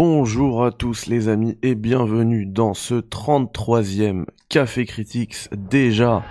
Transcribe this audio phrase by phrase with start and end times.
[0.00, 5.48] Bonjour à tous les amis et bienvenue dans ce 33e Café Critics.
[5.52, 6.22] Déjà,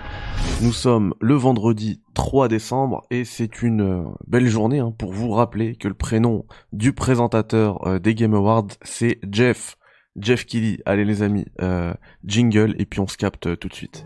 [0.61, 5.31] nous sommes le vendredi 3 décembre et c'est une euh, belle journée hein, pour vous
[5.31, 9.75] rappeler que le prénom du présentateur euh, des Game Awards c'est Jeff.
[10.15, 10.79] Jeff Kelly.
[10.85, 11.93] Allez les amis, euh,
[12.23, 14.05] jingle et puis on se capte tout de suite.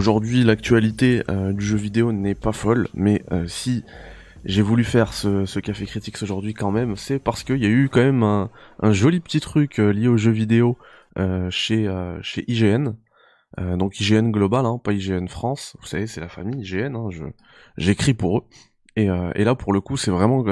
[0.00, 3.84] Aujourd'hui l'actualité euh, du jeu vidéo n'est pas folle, mais euh, si
[4.46, 7.90] j'ai voulu faire ce, café critique aujourd'hui quand même, c'est parce qu'il y a eu
[7.90, 8.48] quand même un,
[8.92, 10.78] joli petit truc lié au jeu vidéo
[11.50, 11.86] chez
[12.48, 12.94] IGN.
[13.76, 15.76] donc IGN global, hein, pas IGN France.
[15.82, 16.96] Vous savez, c'est la famille IGN.
[16.96, 17.10] Hein,
[17.76, 18.44] j'écris pour eux.
[18.96, 20.42] Et là, pour le coup, c'est vraiment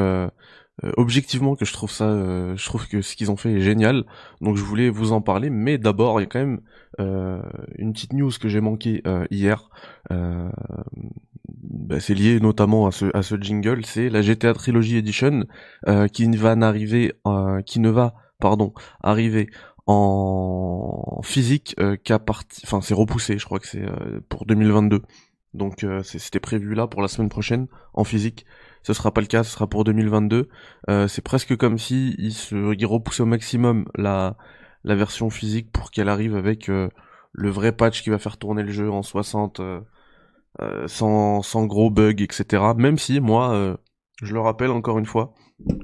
[0.85, 3.61] euh, objectivement que je trouve ça, euh, je trouve que ce qu'ils ont fait est
[3.61, 4.05] génial.
[4.41, 6.61] Donc je voulais vous en parler, mais d'abord il y a quand même
[7.01, 7.43] euh,
[7.77, 9.71] une petite news que j'ai manqué hier.
[10.11, 15.45] Bah, c'est lié notamment à ce, à ce jingle, c'est la GTA Trilogy Edition
[16.13, 17.13] qui va n'arriver,
[17.67, 19.49] qui ne va, pardon, arriver
[19.87, 23.87] en physique qu'à partir, enfin c'est repoussé, je crois que c'est
[24.29, 25.03] pour 2022.
[25.55, 28.45] Donc c'était prévu là pour la semaine prochaine en physique
[28.89, 30.49] ce sera pas le cas, ce sera pour 2022.
[30.89, 32.55] Euh, c'est presque comme si il se
[32.87, 34.35] repoussait au maximum la
[34.83, 36.89] version physique pour qu'elle arrive avec euh,
[37.33, 39.83] le vrai patch qui va faire tourner le jeu en 60 euh,
[40.87, 42.65] sans sans gros bugs etc.
[42.79, 43.77] Même si moi,
[44.23, 45.35] je le rappelle encore une fois,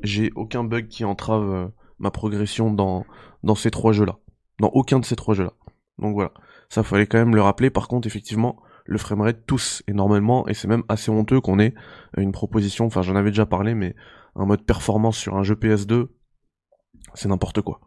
[0.02, 3.04] j'ai aucun bug qui entrave ma progression dans
[3.42, 4.16] dans ces trois jeux là,
[4.60, 5.52] dans aucun de ces trois jeux là.
[5.98, 6.32] Donc voilà,
[6.70, 7.68] ça fallait quand même le rappeler.
[7.68, 11.74] Par contre, effectivement, le framerate tous énormément et c'est même assez honteux qu'on ait
[12.16, 13.94] une proposition, enfin j'en avais déjà parlé, mais
[14.36, 16.08] un mode performance sur un jeu PS2,
[17.14, 17.80] c'est n'importe quoi.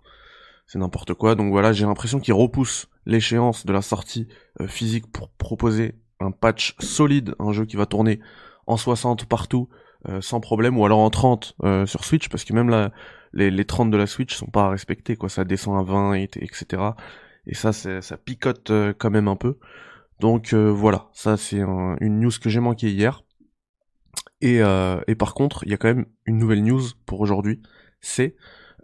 [0.66, 4.28] C'est n'importe quoi, donc voilà, j'ai l'impression qu'ils repoussent l'échéance de la sortie
[4.60, 8.20] euh, physique pour proposer un patch solide, un jeu qui va tourner
[8.66, 9.70] en 60 partout,
[10.10, 12.92] euh, sans problème, ou alors en 30 euh, sur Switch, parce que même là,
[13.32, 16.24] les, les 30 de la Switch sont pas respectés, quoi, ça descend à 20, et,
[16.24, 16.84] etc.
[17.46, 19.58] Et ça, ça picote quand même un peu.
[20.20, 23.24] Donc euh, voilà, ça c'est une news que j'ai manqué hier.
[24.42, 27.62] Et, euh, et, par contre, il y a quand même une nouvelle news pour aujourd'hui.
[28.02, 28.36] C'est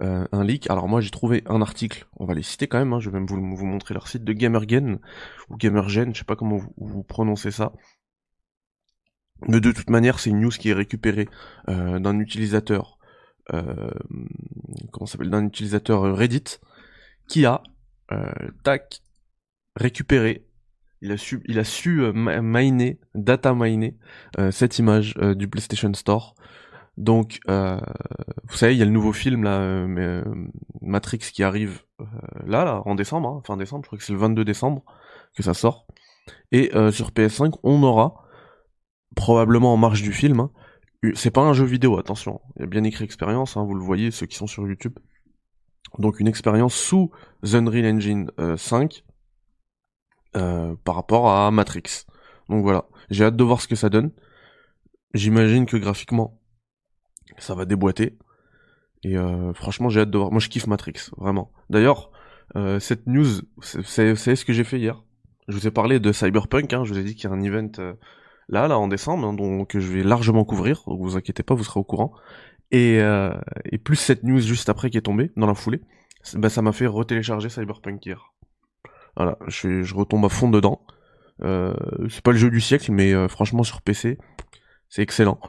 [0.01, 0.69] euh, un leak.
[0.69, 2.99] Alors moi j'ai trouvé un article, on va les citer quand même, hein.
[2.99, 4.99] je vais même vous, montrer leur site de Gamergen
[5.49, 7.73] ou Gamergen, je sais pas comment vous, prononcez ça.
[9.47, 11.27] Mais de toute manière, c'est une news qui est récupérée
[11.67, 12.97] d'un utilisateur,
[13.49, 16.59] comment s'appelle, d'un utilisateur Reddit,
[17.27, 17.61] qui a,
[18.63, 19.01] tac,
[19.75, 20.47] récupéré
[21.03, 23.97] il a su, il a su euh, miner, data miner
[24.39, 26.33] euh, cette image euh, du PlayStation Store.
[26.95, 29.87] Donc, vous savez, il y a le nouveau film là,
[30.81, 31.81] Matrix qui arrive
[32.45, 33.83] là, là, en décembre, hein, fin décembre.
[33.83, 34.83] Je crois que c'est le 22 décembre
[35.35, 35.87] que ça sort.
[36.51, 38.27] Et sur PS5, on aura
[39.15, 40.39] probablement en marge du film.
[40.39, 40.51] Hein,
[41.15, 42.41] c'est pas un jeu vidéo, attention.
[42.57, 44.99] Il y a bien écrit expérience, hein, vous le voyez, ceux qui sont sur YouTube.
[45.97, 47.09] Donc une expérience sous
[47.41, 49.03] Unreal Engine 5
[50.35, 52.05] euh, par rapport à Matrix.
[52.49, 54.11] Donc voilà, j'ai hâte de voir ce que ça donne.
[55.13, 56.41] J'imagine que graphiquement,
[57.37, 58.17] ça va déboîter.
[59.03, 60.31] Et euh, franchement, j'ai hâte de voir.
[60.31, 61.51] Moi, je kiffe Matrix, vraiment.
[61.69, 62.11] D'ailleurs,
[62.55, 63.27] euh, cette news,
[63.61, 65.03] c'est ce que j'ai fait hier.
[65.47, 66.73] Je vous ai parlé de Cyberpunk.
[66.73, 67.71] Hein, je vous ai dit qu'il y a un event
[68.49, 70.83] là, là, en décembre, hein, donc je vais largement couvrir.
[70.87, 72.13] Donc vous inquiétez pas, vous serez au courant.
[72.71, 72.97] Et,
[73.65, 75.81] et plus cette news juste après qui est tombée dans la foulée,
[76.33, 78.32] bah, ça m'a fait retélécharger Cyberpunk hier.
[79.15, 80.81] Voilà, je, je retombe à fond dedans.
[81.43, 81.73] Euh,
[82.09, 84.17] c'est pas le jeu du siècle, mais euh, franchement sur PC,
[84.89, 85.39] c'est excellent.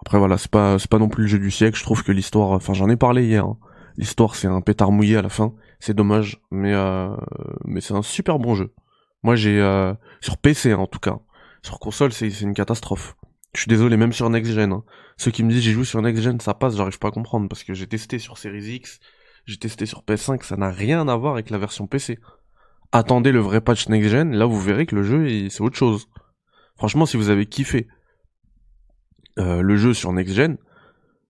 [0.00, 1.78] Après voilà, c'est pas pas non plus le jeu du siècle.
[1.78, 3.44] Je trouve que l'histoire, enfin j'en ai parlé hier.
[3.44, 3.58] Hein.
[3.96, 7.14] L'histoire c'est un pétard mouillé à la fin, c'est dommage, mais euh,
[7.64, 8.72] mais c'est un super bon jeu.
[9.22, 9.60] Moi j'ai
[10.20, 11.18] sur PC hein, en tout cas,
[11.62, 13.16] sur console c'est c'est une catastrophe.
[13.54, 14.72] Je suis désolé, même sur next gen.
[14.72, 14.82] Hein.
[15.16, 17.48] Ceux qui me disent j'ai joué sur next gen, ça passe, j'arrive pas à comprendre
[17.48, 18.98] parce que j'ai testé sur Series X,
[19.46, 22.18] j'ai testé sur PS5, ça n'a rien à voir avec la version PC
[22.94, 26.08] attendez le vrai patch next gen, là vous verrez que le jeu c'est autre chose.
[26.76, 27.88] Franchement, si vous avez kiffé
[29.38, 30.56] euh, le jeu sur next gen,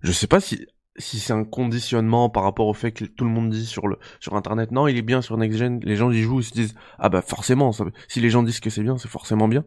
[0.00, 0.66] je sais pas si
[0.98, 4.86] c'est un conditionnement par rapport au fait que tout le monde dit sur internet non
[4.86, 7.20] il est bien sur next gen les gens y jouent ils se disent ah bah
[7.20, 7.72] forcément
[8.06, 9.64] si les gens disent que c'est bien c'est forcément bien.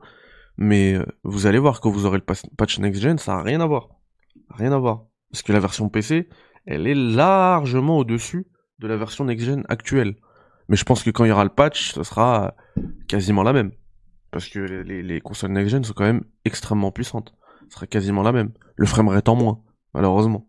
[0.59, 2.23] Mais euh, vous allez voir quand vous aurez le
[2.57, 3.89] patch next gen ça a rien à voir.
[4.51, 5.05] Rien à voir.
[5.31, 6.29] Parce que la version PC
[6.67, 8.45] elle est largement au dessus
[8.77, 10.15] de la version next gen actuelle
[10.69, 12.55] Mais je pense que quand il y aura le patch, ce sera
[13.07, 13.71] quasiment la même.
[14.31, 17.33] Parce que les, les consoles next-gen sont quand même extrêmement puissantes.
[17.69, 18.51] Ce sera quasiment la même.
[18.75, 20.47] Le framerate en moins, malheureusement.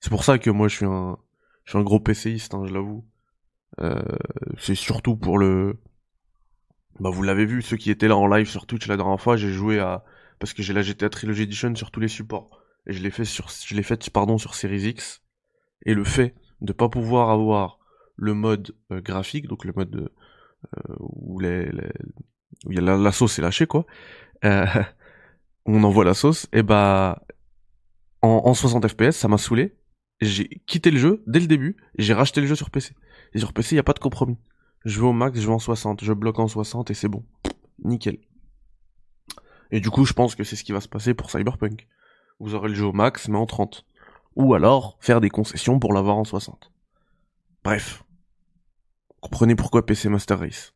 [0.00, 1.16] C'est pour ça que moi je suis un,
[1.64, 3.06] je suis un gros PCiste, hein, je l'avoue.
[3.80, 4.02] Euh,
[4.58, 5.80] c'est surtout pour le...
[7.00, 9.36] Bah vous l'avez vu, ceux qui étaient là en live sur Twitch la dernière fois,
[9.36, 10.04] j'ai joué à...
[10.38, 12.62] Parce que j'ai la GTA Trilogy Edition sur tous les supports.
[12.86, 15.22] Et je l'ai fait sur, je l'ai fait, pardon, sur Series X.
[15.86, 17.78] Et le fait de pas pouvoir avoir
[18.22, 20.10] le mode euh, graphique, donc le mode
[20.76, 23.84] euh, où, la, sauce est lâchée, quoi.
[24.44, 24.64] Euh,
[25.66, 27.24] on envoie la sauce, et bah
[28.22, 29.76] en, en 60 FPS, ça m'a saoulé.
[30.20, 32.94] J'ai quitté le jeu dès le début, j'ai racheté le jeu sur PC.
[33.34, 34.38] Et sur PC, il y a pas de compromis.
[34.84, 37.24] Je vais au max, je vais en 60, je bloque en 60 et c'est bon.
[37.84, 38.18] Nickel.
[39.72, 41.88] Et du coup, je pense que c'est ce qui va se passer pour Cyberpunk.
[42.38, 43.84] Vous aurez le jeu au max, mais en 30.
[44.36, 46.70] Ou alors, faire des concessions pour l'avoir en 60.
[47.64, 48.04] Bref.
[49.22, 50.74] Comprenez pourquoi PC Master Race.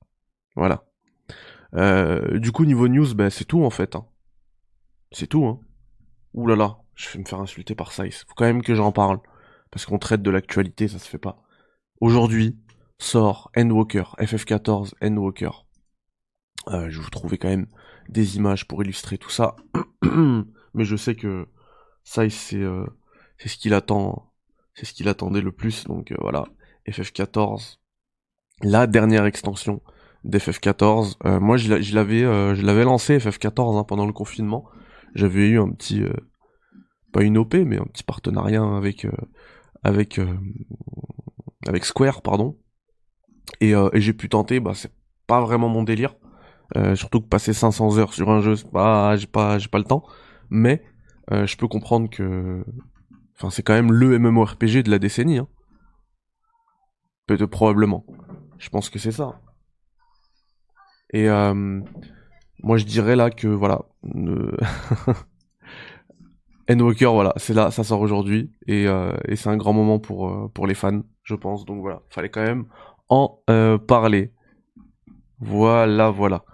[0.54, 0.84] Voilà.
[1.74, 3.94] Euh, du coup, niveau news, bah, c'est tout en fait.
[3.94, 4.06] Hein.
[5.12, 5.44] C'est tout.
[5.44, 5.60] Hein.
[6.32, 8.24] Ouh là je vais me faire insulter par Size.
[8.26, 9.20] Faut quand même que j'en parle.
[9.70, 11.42] Parce qu'on traite de l'actualité, ça se fait pas.
[12.00, 12.58] Aujourd'hui,
[12.98, 15.50] sort Endwalker, FF14 Endwalker.
[16.68, 17.66] Euh, je vous trouvais quand même
[18.08, 19.56] des images pour illustrer tout ça.
[20.74, 21.48] Mais je sais que
[22.04, 22.86] Size, c'est euh,
[23.44, 24.32] ce qu'il attend.
[24.74, 25.84] C'est ce qu'il attendait le plus.
[25.84, 26.46] Donc euh, voilà,
[26.88, 27.78] FF14.
[28.62, 29.82] La dernière extension
[30.24, 31.16] d'FF14.
[31.26, 34.64] Euh, moi, je l'avais, euh, je l'avais lancé FF14 hein, pendant le confinement.
[35.14, 36.12] J'avais eu un petit, euh,
[37.12, 39.06] pas une OP, mais un petit partenariat avec
[39.82, 40.20] avec
[41.66, 42.58] avec Square, pardon.
[43.60, 44.58] Et, j'ai pu tenter.
[44.60, 44.92] Bah, c'est
[45.26, 46.16] pas vraiment mon délire.
[46.94, 50.04] surtout que passer 500 heures sur un jeu, bah, j'ai pas, j'ai pas le temps.
[50.50, 50.82] Mais
[51.30, 52.64] je peux comprendre que,
[53.36, 55.38] enfin, c'est quand même le MMORPG de la décennie.
[55.38, 55.48] Hein.
[57.26, 58.04] Peut-être probablement.
[58.58, 59.40] Je pense que c'est ça.
[61.12, 61.80] Et euh,
[62.62, 63.82] moi je dirais là que voilà.
[66.68, 70.48] Endwalker, voilà, c'est là, ça sort aujourd'hui et, euh, c'est un grand moment pour euh,
[70.52, 71.64] pour les fans, je pense.
[71.64, 72.66] Donc voilà, fallait quand même
[73.08, 73.40] en
[73.86, 74.32] parler.
[75.38, 76.44] Voilà, voilà.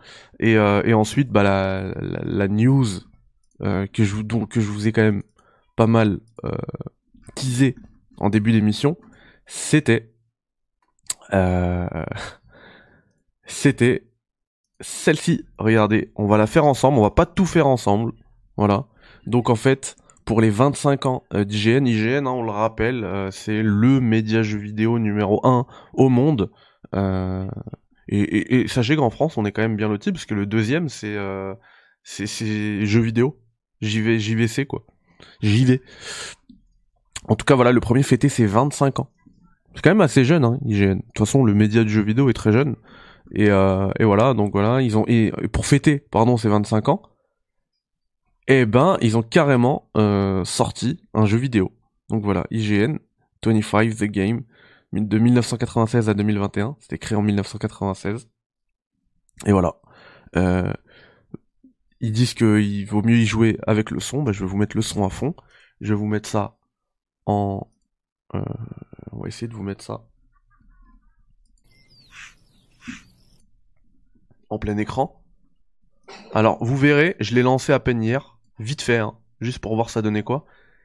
[0.41, 2.87] Et, ensuite, bah la, la, news
[3.61, 5.23] que je que je vous ai quand même
[5.77, 6.19] pas mal
[7.35, 7.77] teasé
[8.19, 8.97] en début d'émission,
[9.47, 10.12] c'était
[11.35, 11.87] euh,
[13.47, 14.07] c'était
[14.81, 15.45] celle-ci.
[15.59, 16.99] Regardez, on va la faire ensemble.
[16.99, 18.13] On va pas tout faire ensemble.
[18.57, 18.87] Voilà.
[19.27, 23.31] Donc en fait, pour les 25 ans euh, d'IGN, IGN, hein, on le rappelle, euh,
[23.31, 26.51] c'est le média jeu vidéo numéro 1 au monde.
[26.95, 27.49] Euh,
[28.09, 31.17] et, sachez qu'en France, on est quand même bien loti parce que le deuxième, c'est
[32.03, 33.39] c'est jeux vidéo.
[33.81, 34.85] JV, JVC quoi.
[35.41, 35.81] JV.
[37.29, 39.11] En tout cas, voilà, le premier fêté ses 25 ans.
[39.75, 40.97] C'est quand même assez jeune, hein, IGN.
[40.97, 42.77] De toute façon, le média du jeu vidéo est très jeune.
[43.35, 47.03] Et, euh, et voilà, donc voilà, ils ont et, pour fêter, pardon, ces 25 ans,
[48.49, 51.73] eh ben, ils ont carrément euh, sorti un jeu vidéo.
[52.11, 52.99] Donc voilà, IGN
[53.45, 54.43] 25 The Game
[54.93, 56.77] de 1996 à 2021.
[56.81, 58.29] C'était créé en 1996.
[59.47, 59.77] Et voilà.
[60.37, 60.73] Euh,
[62.01, 64.23] ils disent qu'il vaut mieux y jouer avec le son.
[64.23, 65.35] Ben, je vais vous mettre le son à fond.
[65.81, 66.59] Je vais vous mettre ça
[67.27, 67.67] en
[68.35, 68.43] euh,
[69.13, 70.05] on va essayer de vous mettre ça
[74.49, 75.23] en plein écran.
[76.35, 79.89] Alors, vous verrez, je l'ai lancé à peine hier, vite fait, hein, juste pour voir
[79.89, 80.45] ça donnait quoi.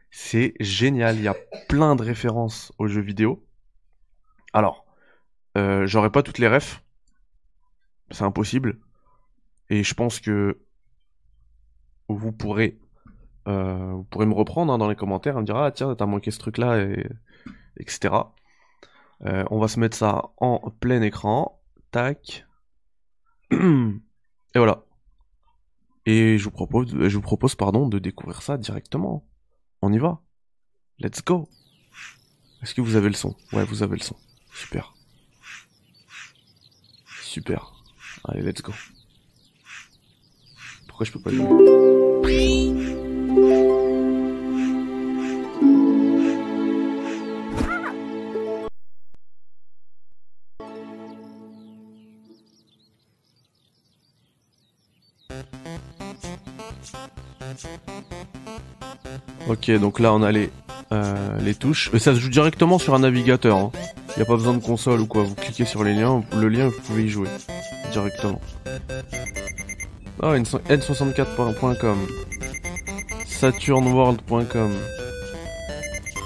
[0.09, 1.35] C'est génial, il y a
[1.67, 3.45] plein de références aux jeux vidéo.
[4.53, 4.85] Alors,
[5.57, 6.81] euh, j'aurais pas toutes les refs,
[8.11, 8.79] c'est impossible.
[9.69, 10.59] Et je pense que
[12.07, 12.79] vous pourrez,
[13.47, 16.05] euh, vous pourrez me reprendre hein, dans les commentaires et me dire ah tiens t'as
[16.05, 17.05] manqué ce truc là et
[17.77, 18.13] etc.
[19.25, 21.61] Euh, on va se mettre ça en plein écran.
[21.91, 22.45] Tac.
[23.51, 23.57] Et
[24.55, 24.83] voilà.
[26.05, 29.27] Et je vous propose, je vous propose pardon, de découvrir ça directement.
[29.81, 30.21] On y va.
[30.99, 31.49] Let's go.
[32.61, 33.35] Est-ce que vous avez le son?
[33.53, 34.15] Ouais, vous avez le son.
[34.53, 34.93] Super.
[37.21, 37.73] Super.
[38.23, 38.73] Allez, let's go.
[40.87, 41.45] Pourquoi je peux pas jouer
[59.49, 60.49] Ok, donc là on a les,
[60.91, 61.91] euh, les touches.
[61.97, 63.57] Ça se joue directement sur un navigateur.
[63.57, 63.71] Hein.
[64.15, 65.23] N'y a pas besoin de console ou quoi.
[65.23, 67.29] Vous cliquez sur les liens, le lien, vous pouvez y jouer
[67.91, 68.41] directement.
[70.21, 71.97] Ah, n64.com.
[73.27, 74.71] SaturnWorld.com.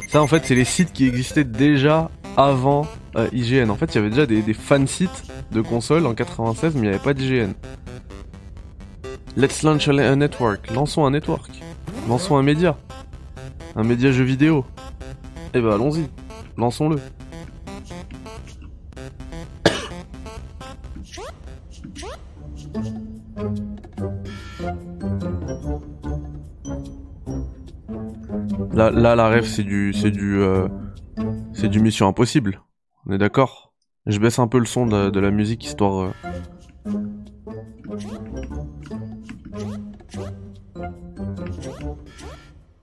[0.10, 3.70] Ça en fait c'est les sites qui existaient déjà avant euh, IGN.
[3.70, 6.80] En fait, il y avait déjà des, des fan sites de consoles en 96, mais
[6.80, 7.54] il n'y avait pas d'IGN.
[9.38, 10.70] Let's launch a network.
[10.72, 11.50] Lançons un network.
[12.08, 12.78] Lançons un média.
[13.76, 14.66] Un média jeu vidéo.
[15.54, 16.08] Eh ben allons-y.
[16.58, 17.00] Lançons-le.
[28.74, 30.68] Là, là, la rêve, c'est du, c'est du, euh,
[31.54, 32.62] c'est du Mission Impossible.
[33.06, 33.74] On est d'accord?
[34.08, 36.00] Je baisse un peu le son de, de la musique histoire.
[36.00, 36.32] euh,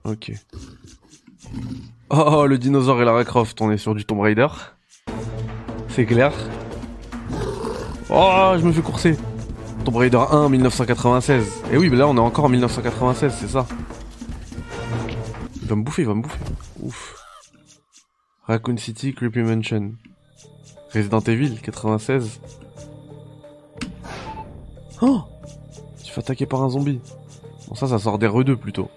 [0.03, 0.31] Ok.
[2.09, 4.47] Oh, le dinosaure et Lara Croft, on est sur du Tomb Raider.
[5.89, 6.33] C'est clair.
[8.09, 9.17] Oh, je me fais courser.
[9.85, 11.63] Tomb Raider 1, 1996.
[11.71, 13.67] Et oui, mais là on est encore en 1996, c'est ça.
[15.61, 16.39] Il va me bouffer, il va me bouffer.
[16.81, 17.15] Ouf.
[18.45, 19.93] Raccoon City, Creepy Mansion.
[20.93, 22.39] Resident Evil, 96.
[25.01, 25.23] Oh
[26.09, 26.99] Tu fais attaquer par un zombie.
[27.67, 28.89] Bon, ça, ça sort des RE2 plutôt.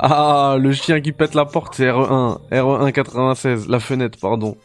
[0.00, 2.40] Ah, le chien qui pète la porte, c'est E RE1.
[2.50, 3.68] RE1 96.
[3.68, 4.56] La fenêtre, pardon.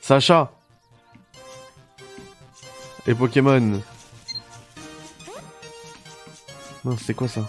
[0.00, 0.50] Sacha
[3.06, 3.82] Et Pokémon.
[6.86, 7.42] Non, c'est quoi ça?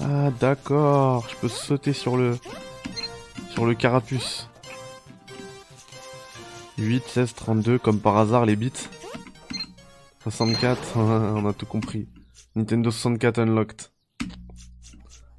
[0.00, 1.26] Ah, d'accord.
[1.28, 2.38] Je peux sauter sur le...
[3.50, 4.48] Sur le carapuce.
[6.82, 8.72] 8, 16, 32, comme par hasard, les bits.
[10.24, 12.08] 64, on a tout compris.
[12.54, 13.90] Nintendo 64 Unlocked.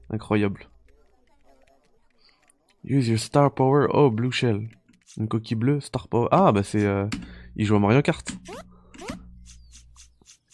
[0.09, 0.67] Incroyable.
[2.83, 3.87] Use your star power.
[3.93, 4.67] Oh, blue shell.
[5.17, 6.27] Une coquille bleue, star power.
[6.31, 6.83] Ah, bah c'est...
[6.85, 7.05] Euh...
[7.55, 8.31] Il joue à Mario Kart.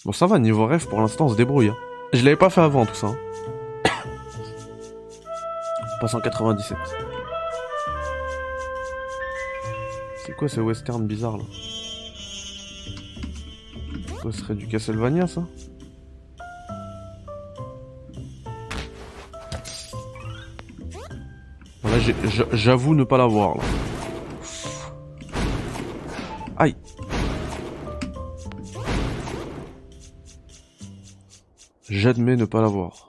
[0.06, 1.70] Bon, ça va, niveau rêve, pour l'instant, on se débrouille.
[1.70, 1.78] hein.
[2.14, 3.08] Je l'avais pas fait avant, tout ça.
[3.08, 3.18] hein.
[5.96, 6.78] On passe en 97.
[10.40, 11.44] Quoi ce western bizarre, là
[14.24, 15.46] ce serait du Castlevania, ça
[21.84, 21.98] Là,
[22.54, 23.64] j'avoue ne pas l'avoir, là.
[26.58, 26.76] Aïe
[31.90, 33.09] J'admets ne pas l'avoir.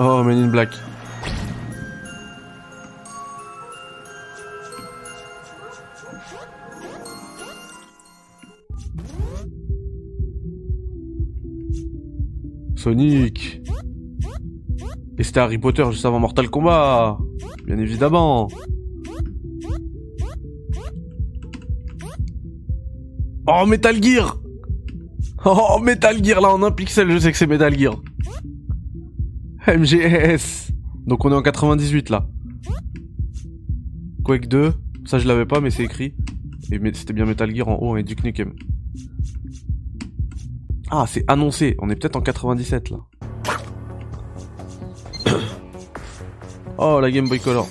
[0.00, 0.68] Oh, Men in Black.
[12.76, 13.60] Sonic.
[15.18, 17.18] Et c'était Harry Potter juste avant Mortal Kombat.
[17.66, 18.46] Bien évidemment.
[23.48, 24.38] Oh, Metal Gear
[25.44, 28.00] Oh, Metal Gear, là, en un pixel, je sais que c'est Metal Gear.
[29.76, 30.72] MGS
[31.06, 32.26] Donc on est en 98, là.
[34.24, 34.72] Quake 2,
[35.04, 36.14] ça je l'avais pas, mais c'est écrit.
[36.70, 38.54] Et c'était bien Metal Gear en haut et Duke Nukem.
[40.90, 42.98] Ah, c'est annoncé, on est peut-être en 97, là.
[46.78, 47.68] oh, la Game Boy Color.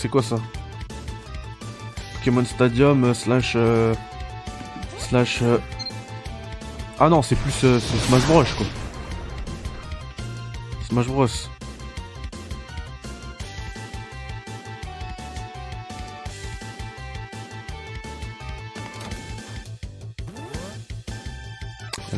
[0.00, 0.36] C'est quoi ça
[2.18, 3.94] Pokémon Stadium euh, slash euh,
[4.98, 5.58] slash euh,
[7.00, 7.50] Ah non, c'est plus
[8.06, 8.66] Smash Bros quoi.
[10.88, 11.26] Smash Bros.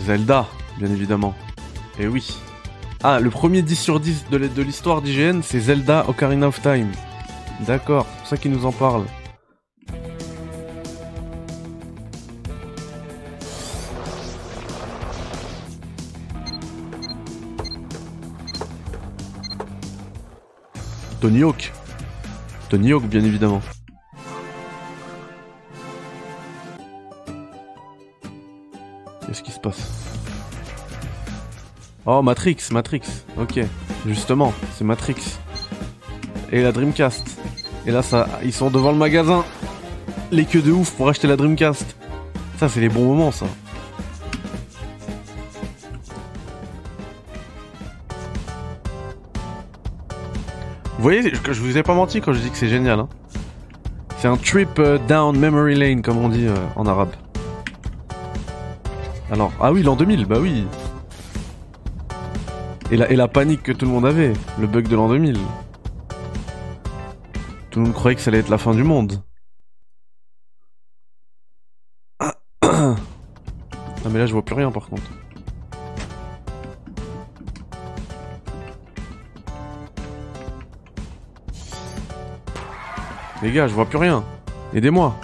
[0.06, 0.46] Zelda,
[0.78, 1.34] bien évidemment.
[1.98, 2.36] Et oui.
[3.02, 6.60] Ah, le premier 10 sur 10 de l'hi- de l'histoire d'IGN, c'est Zelda Ocarina of
[6.62, 6.90] Time.
[7.66, 9.04] D'accord, c'est ça qu'il nous en parle.
[21.20, 21.70] Tony Hawk.
[22.70, 23.60] Tony Hawk, bien évidemment.
[29.26, 29.86] Qu'est-ce qui se passe?
[32.06, 33.02] Oh, Matrix, Matrix.
[33.38, 33.60] Ok,
[34.06, 35.38] justement, c'est Matrix.
[36.50, 37.39] Et la Dreamcast.
[37.86, 39.44] Et là, ça, ils sont devant le magasin.
[40.30, 41.96] Les queues de ouf pour acheter la Dreamcast.
[42.58, 43.46] Ça, c'est les bons moments, ça.
[50.96, 53.00] Vous voyez, je, je vous ai pas menti quand je dis que c'est génial.
[53.00, 53.08] Hein.
[54.18, 57.08] C'est un trip euh, down memory lane, comme on dit euh, en arabe.
[59.30, 60.66] Alors, ah oui, l'an 2000, bah oui.
[62.90, 65.38] Et la, et la panique que tout le monde avait, le bug de l'an 2000.
[67.84, 69.22] Tout le que ça allait être la fin du monde.
[72.18, 72.34] Ah
[74.10, 75.10] mais là je vois plus rien par contre.
[83.42, 84.22] Les gars, je vois plus rien.
[84.74, 85.16] Aidez-moi.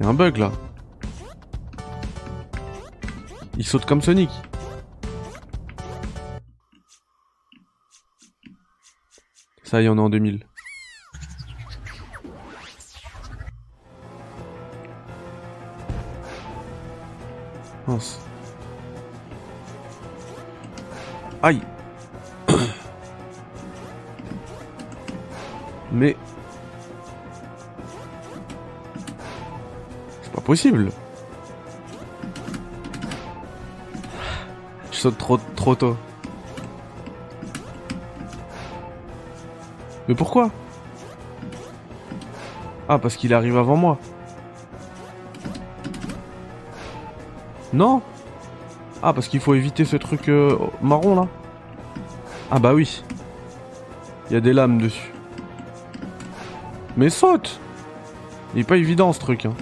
[0.00, 0.50] Y'a un bug là.
[3.56, 4.30] Il saute comme Sonic.
[9.66, 10.46] Ça y on est en 2000.
[17.88, 18.20] Mince.
[21.42, 21.60] Aïe
[25.92, 26.16] Mais...
[30.22, 30.92] C'est pas possible
[34.92, 35.96] Je saute trop, trop tôt.
[40.08, 40.50] Mais pourquoi
[42.88, 43.98] Ah, parce qu'il arrive avant moi.
[47.72, 48.02] Non
[49.02, 51.26] Ah, parce qu'il faut éviter ce truc euh, marron là
[52.50, 53.02] Ah bah oui.
[54.30, 55.12] Il y a des lames dessus.
[56.96, 57.60] Mais saute
[58.54, 59.46] Il est pas évident ce truc.
[59.46, 59.54] Hein.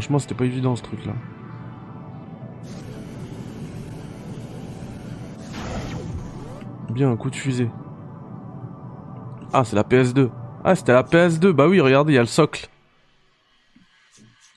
[0.00, 1.12] Franchement, c'était pas évident ce truc là.
[6.88, 7.68] Bien, un coup de fusée.
[9.52, 10.30] Ah, c'est la PS2.
[10.64, 11.50] Ah, c'était la PS2.
[11.52, 12.68] Bah oui, regardez, il y a le socle.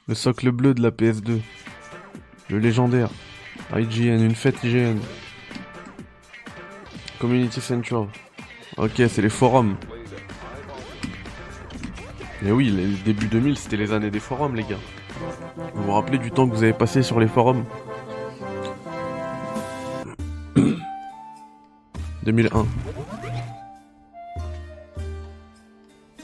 [0.07, 1.41] Le socle bleu de la PS2.
[2.49, 3.09] Le légendaire.
[3.75, 4.97] IGN, une fête IGN.
[7.19, 8.07] Community Central.
[8.77, 9.75] Ok, c'est les forums.
[12.45, 14.79] Et oui, les début 2000, c'était les années des forums, les gars.
[15.73, 17.65] Vous vous rappelez du temps que vous avez passé sur les forums
[22.23, 22.65] 2001.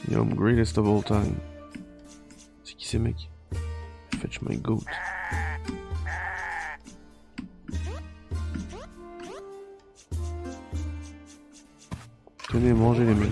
[0.09, 1.35] Yum, greatest of all time.
[2.63, 3.29] C'est qui ces mecs?
[4.19, 4.83] Fetch my goat.
[12.49, 13.29] Tenez, mangez les mecs.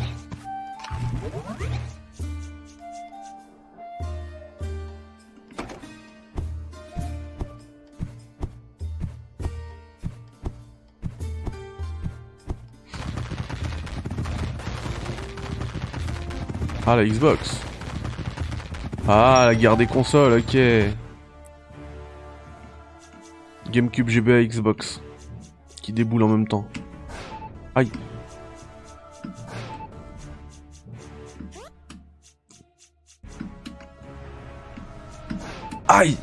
[16.89, 17.59] Ah, la Xbox.
[19.09, 20.57] Ah, la guerre des consoles, ok.
[23.69, 25.01] GameCube, GBA, Xbox.
[25.81, 26.65] Qui déboule en même temps.
[27.75, 27.91] Aïe.
[35.89, 36.17] Aïe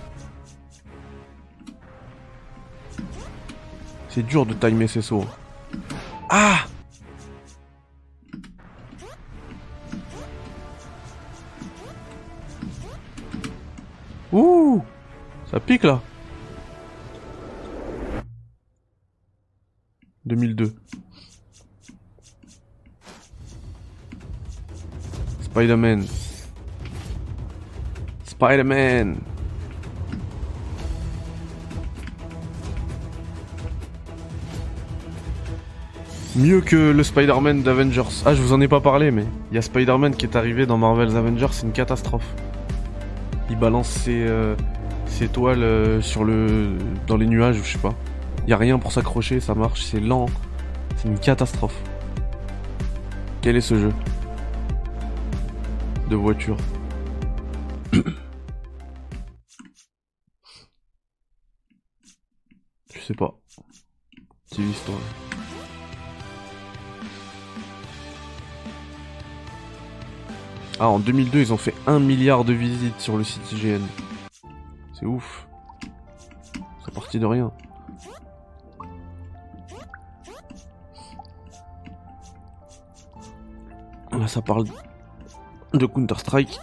[4.09, 5.27] C'est dur de timer ces sauts.
[6.31, 6.64] Ah
[25.64, 26.05] Spider-Man.
[28.27, 29.16] Spider-Man.
[36.37, 38.03] Mieux que le Spider-Man d'Avengers.
[38.27, 40.66] Ah, je vous en ai pas parlé, mais il y a Spider-Man qui est arrivé
[40.66, 42.27] dans Marvel's Avengers, c'est une catastrophe.
[43.48, 44.55] Il balance ses, euh,
[45.07, 47.94] ses toiles euh, sur le, dans les nuages, je sais pas.
[48.46, 50.27] Il y a rien pour s'accrocher, ça marche, c'est lent.
[50.96, 51.81] C'est une catastrophe.
[53.40, 53.92] Quel est ce jeu?
[56.16, 56.57] Voiture
[62.92, 63.35] Je sais pas.
[64.46, 64.98] C'est l'histoire.
[70.81, 73.83] Ah, en 2002, ils ont fait 1 milliard de visites sur le site IGN.
[74.92, 75.46] C'est ouf.
[76.85, 77.53] C'est parti de rien.
[84.12, 84.64] Là, ça parle
[85.78, 86.60] de Counter-Strike.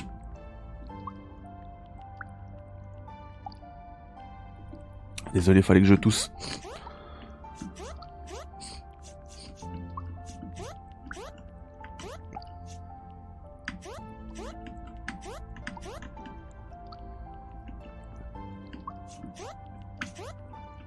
[5.34, 6.32] Désolé, fallait que je tousse.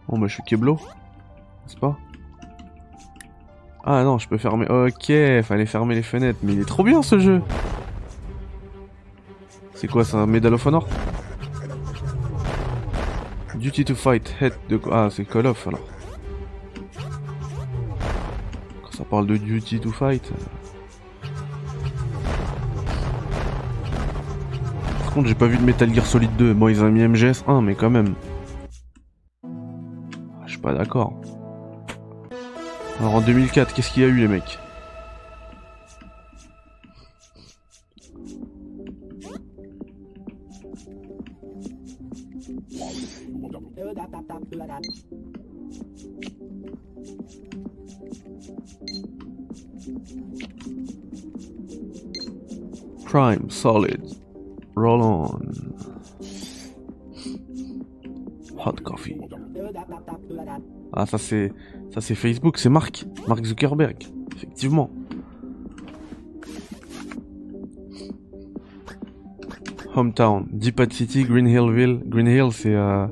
[0.07, 1.97] Bon bah je suis Keblo, n'est-ce pas?
[3.85, 4.67] Ah non, je peux fermer...
[4.69, 7.43] Ok, fallait fermer les fenêtres, mais il est trop bien ce jeu
[9.85, 10.89] C'est quoi, c'est un Medal of Honor
[13.57, 14.81] Duty to fight, head de...
[14.91, 15.87] Ah, c'est Call of alors.
[18.83, 20.33] Quand ça parle de duty to fight...
[20.33, 21.27] Euh.
[25.01, 26.55] Par contre, j'ai pas vu de Metal Gear Solid 2.
[26.55, 28.15] Bon, ils ont mis MGS1, mais quand même
[30.63, 31.13] pas d'accord.
[33.01, 34.59] Alors en 2004, qu'est-ce qu'il y a eu les mecs?
[53.65, 54.05] Solid,
[54.77, 55.41] roll on.
[58.59, 59.19] Hot coffee.
[60.93, 63.97] Ah, ça c'est, Facebook, c'est Mark, Mark Zuckerberg,
[64.37, 64.91] effectivement.
[69.97, 72.03] Hometown, Deep City, Green Hillville.
[72.07, 73.07] Green Hill, c'est euh,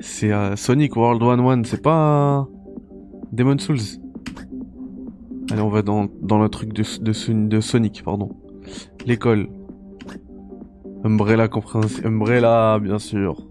[0.00, 2.48] c'est euh, Sonic World 1-1, c'est pas
[3.30, 4.00] Demon Souls.
[5.50, 6.08] Allez, on va dans,
[6.42, 6.82] le truc de,
[7.46, 8.30] de Sonic, pardon.
[9.06, 9.48] L'école.
[11.04, 12.06] Umbrella compréhension.
[12.06, 13.46] Umbrella, bien sûr.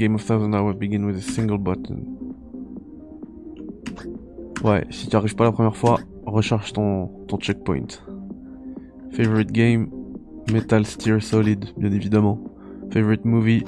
[0.00, 2.06] game of thousand hours begin with a single button.
[4.64, 7.88] Ouais, si tu arrives pas la première fois, recharge ton, ton checkpoint.
[9.10, 9.90] Favorite game,
[10.50, 12.38] Metal Steer Solid, bien évidemment.
[12.90, 13.62] Favorite movie,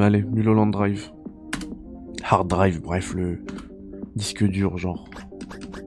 [0.00, 1.10] allez, Mulholland Drive.
[2.22, 3.40] Hard Drive, bref, le
[4.16, 5.08] disque dur, genre.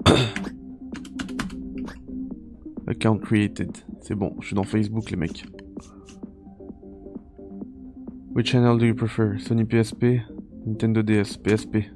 [2.88, 3.76] Account created.
[4.02, 5.46] C'est bon, je suis dans Facebook, les mecs.
[8.34, 9.38] Which channel do you prefer?
[9.40, 10.22] Sony PSP?
[10.66, 11.38] Nintendo DS?
[11.38, 11.90] PSP?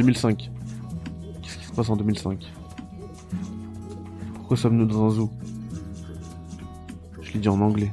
[0.00, 0.50] 2005.
[1.42, 2.50] Qu'est-ce qui se passe en 2005
[4.34, 5.30] Pourquoi sommes-nous dans un zoo?
[7.20, 7.92] Je l'ai dit en anglais.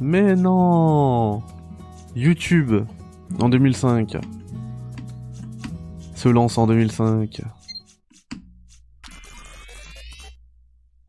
[0.00, 1.42] Mais non
[2.14, 2.84] YouTube
[3.40, 4.16] en 2005
[6.14, 7.42] se lance en 2005.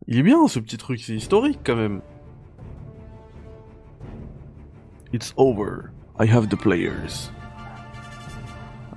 [0.07, 2.01] Il est bien ce petit truc, c'est historique quand même.
[5.39, 5.91] Over.
[6.19, 7.31] I have the players.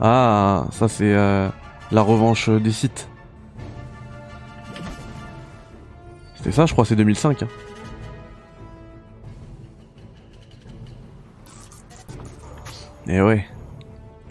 [0.01, 1.49] Ah, ça c'est euh,
[1.91, 3.09] la revanche des sites.
[6.37, 7.45] C'était ça, je crois, c'est 2005.
[7.45, 7.49] Hein.
[13.07, 13.47] Et eh ouais.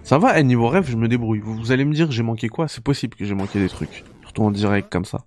[0.04, 1.40] Ça va, et niveau rêve, je me débrouille.
[1.40, 2.68] Vous, allez me dire, j'ai manqué quoi?
[2.68, 4.04] C'est possible que j'ai manqué des trucs.
[4.24, 5.24] Surtout en direct, comme ça.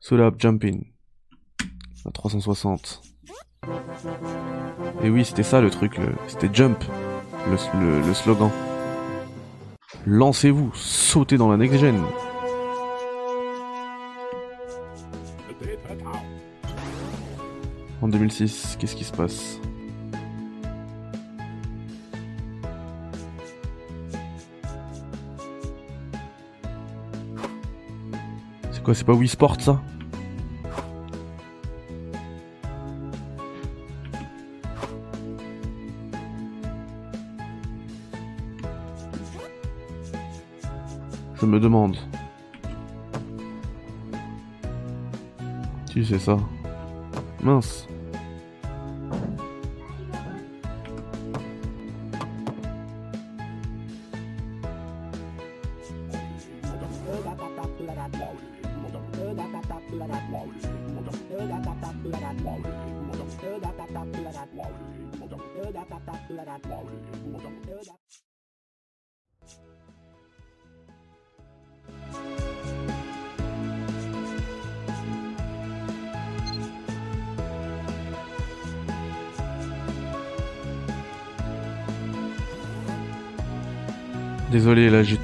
[0.00, 0.92] Solo up jumping.
[2.04, 3.02] À 360.
[5.02, 6.82] Et oui, c'était ça le truc, c'était jump,
[7.50, 8.50] le slogan.
[10.06, 12.00] Lancez-vous, sautez dans la next gen.
[18.00, 19.58] En 2006, qu'est-ce qui se passe?
[28.70, 29.82] C'est quoi, c'est pas Wii Sport ça?
[41.48, 41.96] Me demande.
[45.90, 46.38] Tu sais ça.
[47.42, 47.88] Mince.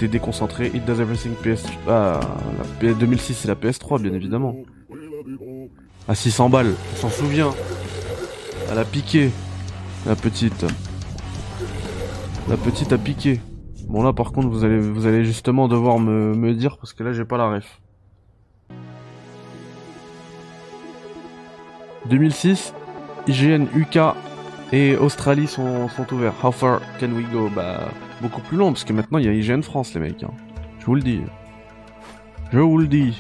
[0.09, 0.67] Déconcentré.
[0.75, 1.64] It does everything PS.
[1.88, 2.21] Ah,
[2.59, 4.57] la P 2006 c'est la PS3, bien évidemment.
[6.07, 7.53] À 600 balles, on s'en souvient.
[8.71, 9.31] Elle a piqué,
[10.07, 10.67] la petite.
[12.49, 13.40] La petite a piqué.
[13.88, 17.03] Bon là par contre vous allez vous allez justement devoir me, me dire parce que
[17.03, 17.81] là j'ai pas la ref.
[22.07, 22.75] 2006,
[23.29, 23.99] IGN, UK
[24.72, 26.35] et Australie sont, ouverts.
[26.42, 27.48] How far can we go?
[27.55, 27.88] Bah
[28.20, 30.22] beaucoup plus long parce que maintenant il y a IGN France les mecs.
[30.22, 30.31] hein.
[30.81, 31.20] Je vous le dis.
[32.53, 33.16] Je vous le dis.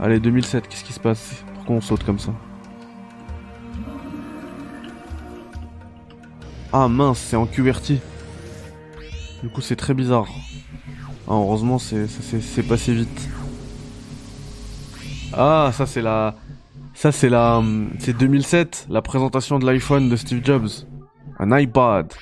[0.00, 1.44] Allez 2007, qu'est-ce qui se passe?
[1.54, 2.32] Pourquoi on saute comme ça?
[6.72, 8.00] Ah mince, c'est en QWERTY.
[9.42, 10.26] Du coup, c'est très bizarre.
[11.26, 13.28] Ah, heureusement, c'est passé vite.
[15.32, 16.34] Ah, ça c'est la
[17.00, 20.68] ça c'est la hum, c'est 2007, la présentation de l'iPhone de Steve Jobs.
[21.38, 22.12] Un iPod.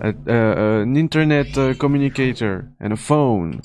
[0.00, 3.60] A- a- an internet uh, communicator and a phone.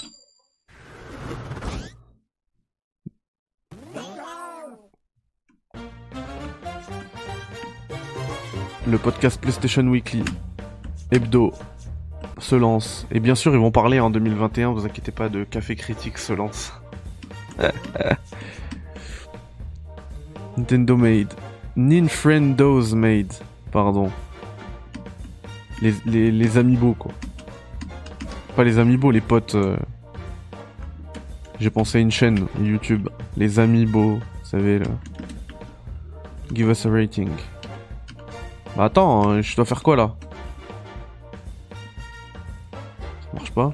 [8.88, 10.24] Le podcast PlayStation Weekly
[11.12, 11.54] hebdo
[12.40, 13.08] se lance.
[13.12, 16.34] Et bien sûr, ils vont parler en 2021, vous inquiétez pas, de Café Critique se
[16.34, 16.74] lance.
[20.60, 21.34] Nintendo Made.
[21.78, 23.34] Ninfriendos Made.
[23.72, 24.12] Pardon.
[25.82, 27.12] Les, les, les quoi.
[28.56, 29.56] Pas les amiibo, les potes.
[29.56, 29.78] euh.
[31.62, 33.08] J'ai pensé à une chaîne YouTube.
[33.38, 34.88] Les amiibo, vous savez, là.
[36.54, 37.30] Give us a rating.
[38.76, 40.16] Bah attends, hein, je dois faire quoi là?
[43.22, 43.72] Ça marche pas?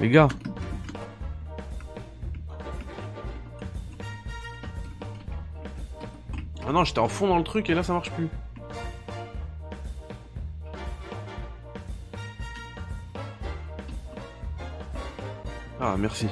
[0.00, 0.28] Les gars
[6.74, 8.28] non, j'étais en fond dans le truc et là ça marche plus.
[15.80, 16.26] Ah, merci.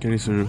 [0.00, 0.48] Quel est ce jeu?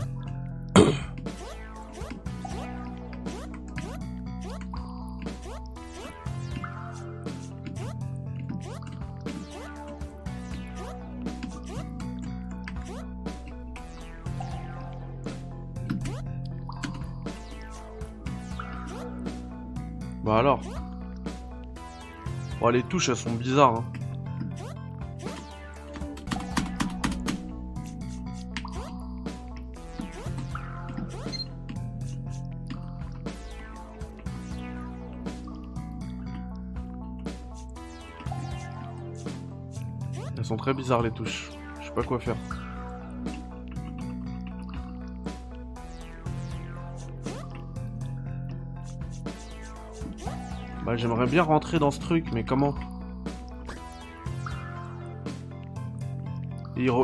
[22.76, 23.86] Les touches elles sont bizarres hein.
[40.38, 41.50] Elles sont très bizarres les touches.
[41.80, 42.36] Je sais pas quoi faire.
[50.98, 52.74] J'aimerais bien rentrer dans ce truc, mais comment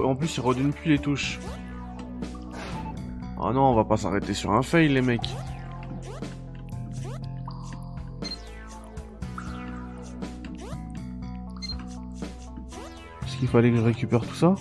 [0.04, 1.40] En plus il redonne plus les touches.
[3.40, 5.30] Oh non, on va pas s'arrêter sur un fail les mecs.
[13.24, 14.56] Est-ce qu'il fallait que je récupère tout ça?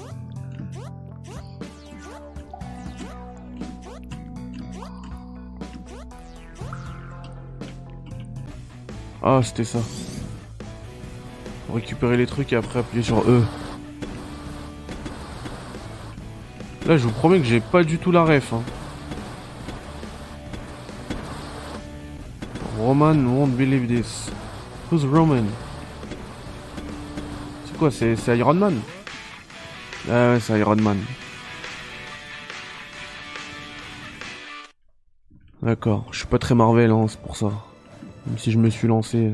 [9.23, 9.81] Ah, c'était ça.
[11.73, 13.45] Récupérer les trucs et après appuyer sur E.
[16.87, 18.53] Là, je vous promets que j'ai pas du tout la ref.
[18.53, 18.63] Hein.
[22.79, 24.31] Roman won't believe this.
[24.91, 25.45] Who's Roman?
[27.67, 28.81] C'est quoi C'est c'est Iron Man?
[30.09, 30.99] Ah ouais, c'est Iron Man.
[35.63, 37.53] D'accord, je suis pas très Marvel, hein, c'est pour ça.
[38.31, 39.33] Même si je me suis lancé.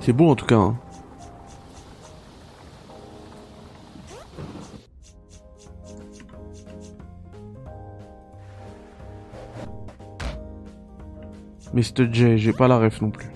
[0.00, 0.56] C'est beau en tout cas.
[0.56, 0.76] hein.
[11.74, 12.12] Mr.
[12.12, 13.30] J, j'ai pas la ref non plus.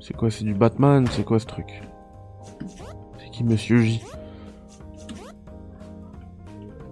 [0.00, 1.82] C'est quoi, c'est du Batman C'est quoi ce truc?
[3.18, 4.02] C'est qui Monsieur J?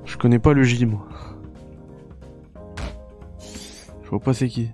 [0.04, 1.06] Je connais pas le J moi.
[4.02, 4.70] Je vois pas c'est qui.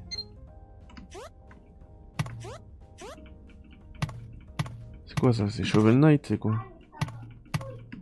[5.06, 5.48] C'est quoi ça?
[5.50, 6.54] C'est Shovel Knight, c'est quoi?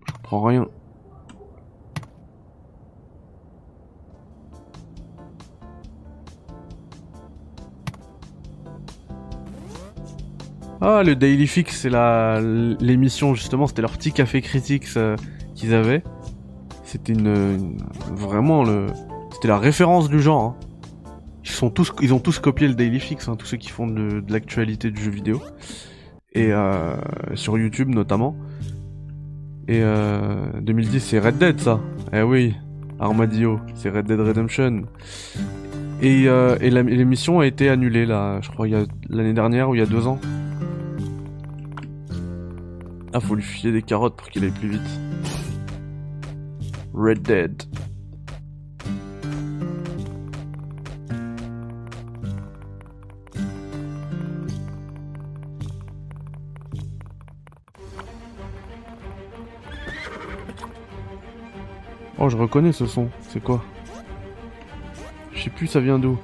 [0.06, 0.66] Je comprends rien.
[10.80, 15.16] Ah, le Daily Fix, c'est la l'émission justement, c'était leur petit café critique euh,
[15.54, 16.04] qu'ils avaient.
[16.84, 17.76] C'était une,
[18.12, 18.86] vraiment le,
[19.32, 20.42] c'était la référence du genre.
[20.42, 20.56] Hein.
[21.44, 23.86] Ils sont tous, ils ont tous copié le Daily Fix, hein, tous ceux qui font
[23.86, 25.42] de, l'actualité du jeu vidéo
[26.32, 26.94] et euh,
[27.34, 28.36] sur YouTube notamment.
[29.66, 31.80] Et euh, 2010, c'est Red Dead ça.
[32.12, 32.54] Eh oui,
[33.00, 34.82] Armadillo, c'est Red Dead Redemption.
[36.00, 38.66] Et, euh, et l'émission a été annulée là, je crois
[39.08, 40.18] l'année dernière ou il y a deux ans.
[43.18, 44.80] Ah, faut lui filer des carottes pour qu'il aille plus vite.
[46.94, 47.64] Red Dead.
[62.18, 63.08] Oh, je reconnais ce son.
[63.30, 63.64] C'est quoi?
[65.32, 66.16] Je sais plus ça vient d'où.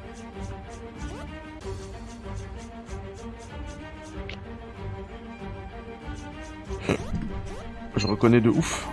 [8.15, 8.89] Je reconnais de ouf.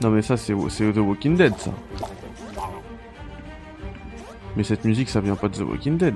[0.00, 1.72] Non mais ça c'est The Walking Dead ça.
[4.56, 6.14] Mais cette musique ça vient pas de The Walking Dead.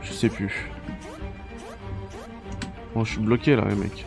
[0.00, 0.70] Je sais plus.
[2.94, 4.06] Bon je suis bloqué là les mecs.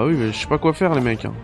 [0.00, 1.26] Bah oui, mais je sais pas quoi faire, les mecs.
[1.26, 1.34] Hein.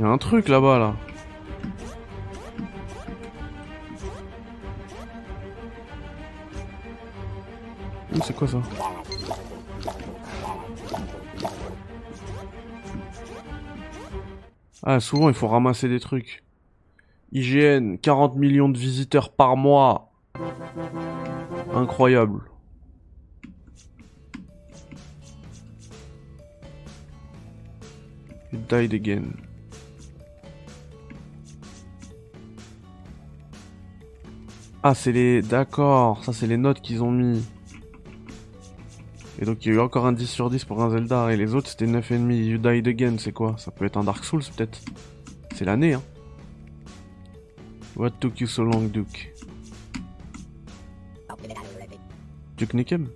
[0.00, 0.94] Y a un truc là-bas, là.
[8.22, 8.62] C'est quoi ça?
[14.86, 16.44] Ah, souvent il faut ramasser des trucs.
[17.32, 20.12] IGN, 40 millions de visiteurs par mois.
[21.72, 22.42] Incroyable.
[28.52, 29.32] Died again.
[34.82, 35.40] Ah, c'est les...
[35.40, 37.42] D'accord, ça c'est les notes qu'ils ont mis.
[39.40, 41.36] Et donc il y a eu encore un 10 sur 10 pour un Zelda, et
[41.36, 42.32] les autres c'était 9,5.
[42.32, 43.56] You Died Again, c'est quoi?
[43.58, 44.80] Ça peut être un Dark Souls peut-être
[45.54, 46.02] C'est l'année, hein.
[47.96, 49.32] What took you so long, Duke?
[52.56, 53.08] Duke Nukem?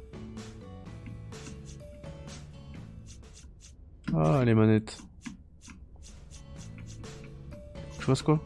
[4.14, 4.98] Ah, les manettes.
[7.98, 8.42] Je fasse quoi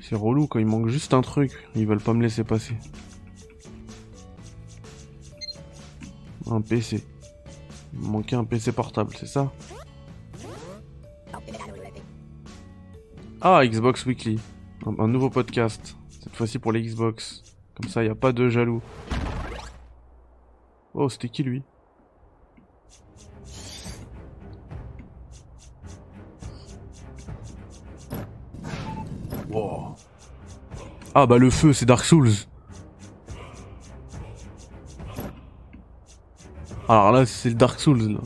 [0.00, 2.74] C'est relou quand il manque juste un truc, ils veulent pas me laisser passer.
[6.50, 7.04] Un PC.
[7.92, 9.52] Il manquait un PC portable, c'est ça?
[13.40, 14.38] Ah, Xbox Weekly.
[14.98, 15.96] Un, nouveau podcast.
[16.22, 17.42] Cette fois-ci pour les Xbox.
[17.74, 18.82] Comme ça, il n'y a pas de jaloux.
[20.94, 21.62] Oh, c'était qui lui?
[31.18, 32.28] Ah bah le feu, c'est Dark Souls.
[36.88, 38.20] Alors là, c'est le Dark Souls, là.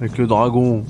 [0.00, 0.84] Avec le dragon.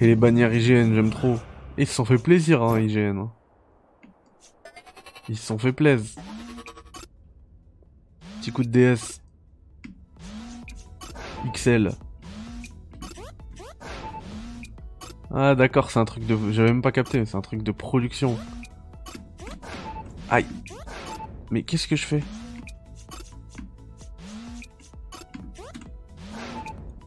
[0.00, 1.36] Et les bannières IGN, j'aime trop.
[1.78, 3.18] Et ils se sont fait plaisir, hein, IGN.
[3.18, 3.32] Hein.
[5.30, 6.20] Ils se sont fait plaisir.
[8.40, 9.20] Petit coup de DS.
[11.54, 11.92] XL.
[15.36, 16.52] Ah d'accord, c'est un truc de...
[16.52, 18.38] J'avais même pas capté, c'est un truc de production.
[20.30, 20.46] Aïe.
[21.50, 22.22] Mais qu'est-ce que je fais?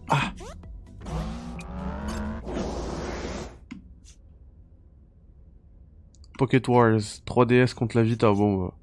[0.10, 0.34] Ah
[6.38, 8.66] Pocket Wars, 3DS contre la Vita, bon...
[8.66, 8.74] Bah,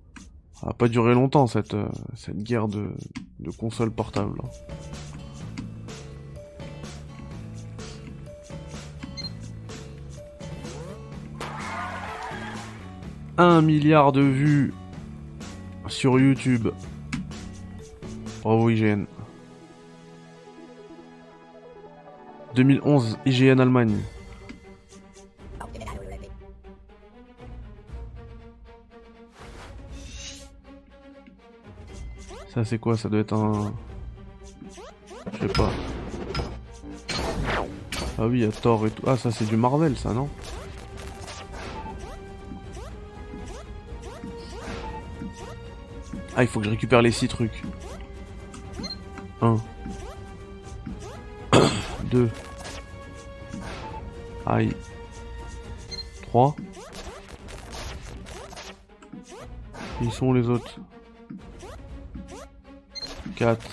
[0.54, 1.88] ça va pas durer longtemps cette, euh,
[2.30, 2.94] guerre de,
[3.40, 4.40] de consoles portables.
[13.36, 14.72] 1 milliard de vues
[15.88, 16.68] sur YouTube.
[18.42, 19.06] Bravo IGN.
[22.54, 23.98] 2011, IGN Allemagne.
[32.54, 32.96] Ça c'est quoi?
[32.96, 33.74] Ça doit être un...
[35.32, 35.70] Je sais pas.
[38.16, 39.02] Ah oui, il y a Thor et tout.
[39.08, 40.28] Ah ça c'est du Marvel ça, non?
[46.36, 47.62] Ah, il faut que je récupère les 6 trucs.
[49.40, 49.56] 1.
[52.10, 52.28] 2.
[54.46, 54.72] Aïe.
[56.22, 56.56] 3.
[60.02, 60.80] Ils sont les autres?
[63.36, 63.64] 4.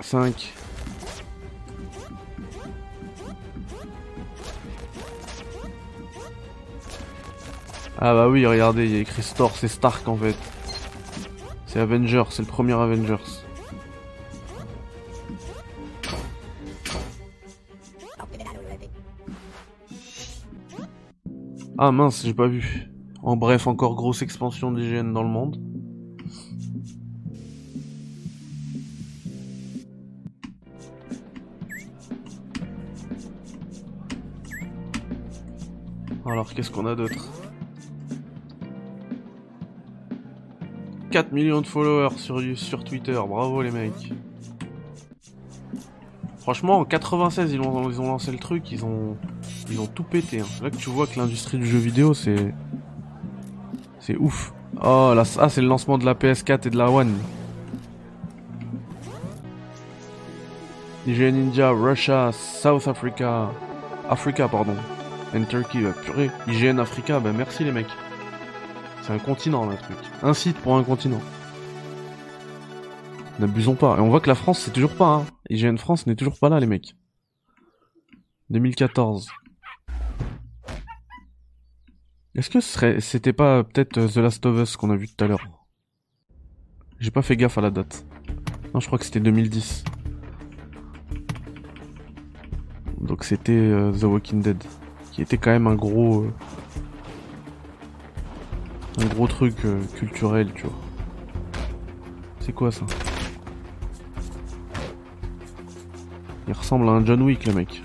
[0.00, 0.54] 5.
[8.04, 10.34] Ah bah oui, regardez, il y a écrit Store, c'est Stark en fait.
[11.66, 13.14] C'est Avengers, c'est le premier Avengers.
[21.78, 22.90] Ah mince, j'ai pas vu.
[23.22, 25.62] En bref, encore grosse expansion d'hygiène dans le monde.
[36.26, 37.41] Alors, qu'est-ce qu'on a d'autre?
[41.12, 44.12] 4 millions de followers sur, sur Twitter, bravo les mecs.
[46.40, 49.18] Franchement, en 96, ils ont, ils ont lancé le truc, ils ont,
[49.70, 50.40] ils ont tout pété.
[50.40, 50.46] Hein.
[50.62, 52.54] Là que tu vois que l'industrie du jeu vidéo, c'est,
[54.00, 54.54] c'est ouf.
[54.82, 57.12] Oh là, ah, c'est le lancement de la PS4 et de la One.
[61.06, 63.50] Nigeria, India, Russia, South Africa,
[64.08, 64.76] Africa pardon,
[65.34, 65.82] and Turkey.
[65.82, 67.86] Bah, purée, IGN Africa, bah merci les mecs.
[69.02, 69.96] C'est un continent, là, truc.
[70.22, 71.20] Un site pour un continent.
[73.38, 73.96] N'abusons pas.
[73.96, 75.26] Et on voit que la France, c'est toujours pas, hein.
[75.50, 76.94] IGN France n'est toujours pas là, les mecs.
[78.50, 79.28] 2014.
[82.34, 85.22] Est-ce que ce c'était pas peut-être euh, The Last of Us qu'on a vu tout
[85.22, 85.46] à l'heure?
[86.98, 88.06] J'ai pas fait gaffe à la date.
[88.72, 89.84] Non, je crois que c'était 2010.
[93.00, 94.62] Donc c'était euh, The Walking Dead,
[95.10, 96.32] qui était quand même un gros, euh,
[98.98, 100.78] un gros truc euh, culturel, tu vois.
[102.40, 102.84] C'est quoi ça?
[106.46, 107.82] Il ressemble à un John Wick, le mec.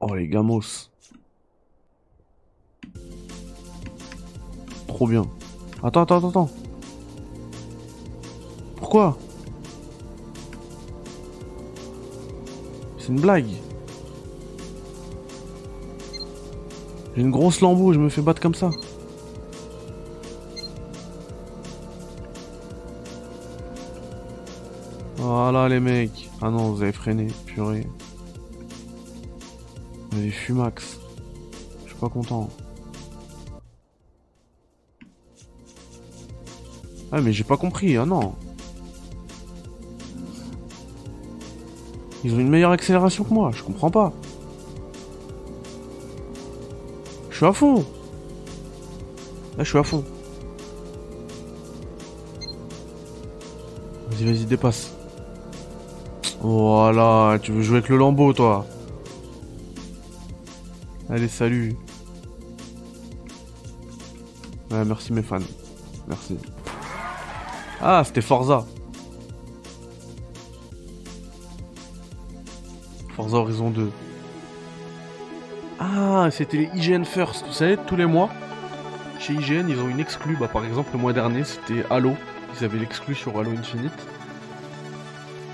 [0.00, 0.88] Oh les gamos.
[4.88, 5.24] Trop bien.
[5.82, 6.50] Attends, attends, attends.
[8.76, 9.18] Pourquoi?
[13.10, 13.50] Une blague.
[17.14, 18.70] J'ai une grosse lambeau, je me fais battre comme ça.
[25.16, 26.30] Voilà les mecs.
[26.40, 27.86] Ah non, vous avez freiné, purée.
[30.10, 31.00] Vous avez fumax.
[31.84, 32.48] Je suis pas content.
[37.10, 38.34] Ah mais j'ai pas compris, ah non.
[42.22, 44.12] Ils ont une meilleure accélération que moi, je comprends pas.
[47.30, 47.84] Je suis à fond.
[49.56, 50.04] Là, je suis à fond.
[54.10, 54.92] Vas-y, vas-y, dépasse.
[56.42, 58.66] Voilà, tu veux jouer avec le lambeau, toi.
[61.08, 61.76] Allez, salut.
[64.70, 65.38] Merci mes fans.
[66.06, 66.38] Merci.
[67.80, 68.66] Ah, c'était Forza.
[73.20, 73.90] Forza Horizon 2.
[75.78, 77.44] Ah, c'était les IGN First.
[77.46, 78.30] Vous savez, tous les mois,
[79.18, 80.38] chez IGN, ils ont une exclue.
[80.40, 82.14] Bah, par exemple, le mois dernier, c'était Halo.
[82.58, 83.92] Ils avaient l'exclu sur Halo Infinite.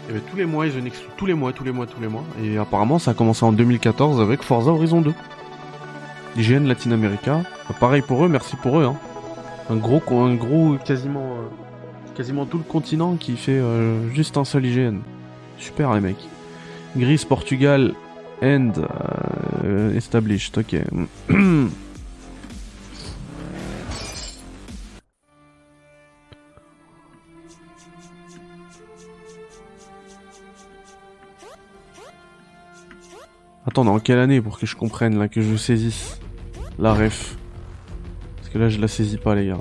[0.08, 0.90] Et bah, tous les mois, ils ont une.
[1.16, 2.22] Tous les mois, tous les mois, tous les mois.
[2.40, 5.12] Et apparemment, ça a commencé en 2014 avec Forza Horizon 2.
[6.36, 7.42] IGN Latin America.
[7.68, 8.84] Bah, pareil pour eux, merci pour eux.
[8.84, 8.94] Hein.
[9.70, 10.76] Un gros, euh,
[12.14, 14.98] quasiment tout le continent qui fait euh, juste un seul IGN.
[15.58, 16.28] Super les mecs.
[16.97, 17.94] Gris, Portugal,
[18.42, 18.72] and
[19.64, 20.76] euh, established, ok.
[33.66, 36.18] Attends, dans quelle année pour que je comprenne, là, que je saisisse
[36.78, 37.36] la ref?
[38.36, 39.59] Parce que là, je la saisis pas, les gars.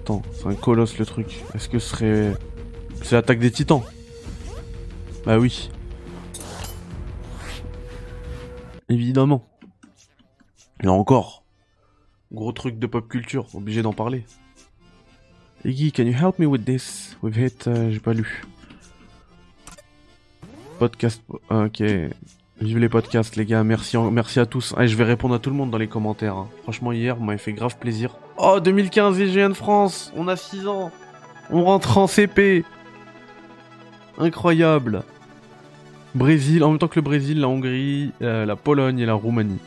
[0.00, 1.42] Attends, c'est un colosse le truc.
[1.54, 2.32] Est-ce que ce serait...
[3.02, 3.82] C'est l'attaque des titans?
[5.24, 5.70] Bah oui.
[8.88, 9.44] Évidemment.
[10.82, 11.44] Et encore.
[12.32, 14.24] Gros truc de pop culture, obligé d'en parler.
[15.64, 17.16] Iggy, can you help me with this?
[17.22, 18.42] We've hit, euh, j'ai pas lu.
[20.78, 21.82] Podcast, ah, ok.
[22.60, 23.62] Vive les podcasts, les gars.
[23.64, 24.74] Merci, merci à tous.
[24.78, 26.36] je vais répondre à tout le monde dans les commentaires.
[26.36, 26.48] Hein.
[26.62, 28.16] Franchement, hier, vous m'avez fait grave plaisir.
[28.36, 30.12] Oh, 2015 IGN France.
[30.16, 30.90] On a 6 ans.
[31.50, 32.64] On rentre en CP.
[34.18, 35.02] Incroyable.
[36.14, 39.58] Brésil, en même temps que le Brésil, la Hongrie, euh, la Pologne et la Roumanie.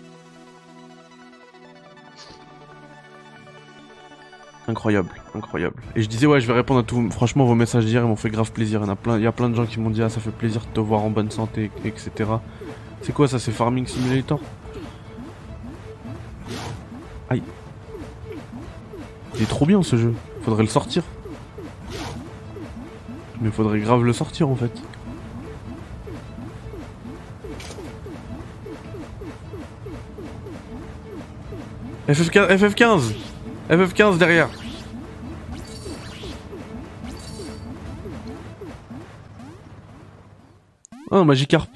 [4.67, 5.75] Incroyable, incroyable.
[5.95, 7.09] Et je disais ouais, je vais répondre à tout.
[7.11, 8.81] Franchement, vos messages d'hier, m'ont fait grave plaisir.
[8.83, 10.19] Il y, a plein, il y a plein de gens qui m'ont dit ah ça
[10.19, 12.11] fait plaisir de te voir en bonne santé, etc.
[13.01, 14.39] C'est quoi ça C'est Farming Simulator?
[17.29, 17.43] Aïe.
[19.35, 20.13] Il est trop bien ce jeu.
[20.41, 21.03] Faudrait le sortir.
[23.41, 24.71] Mais faudrait grave le sortir en fait.
[32.07, 33.13] FF15, FF15
[33.69, 34.49] FF15 derrière.
[41.09, 41.69] Oh, un Magikarp.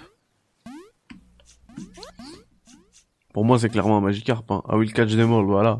[3.34, 4.44] Pour moi, c'est clairement un Magikarp.
[4.52, 4.62] Hein.
[4.70, 5.80] I will catch them all, voilà.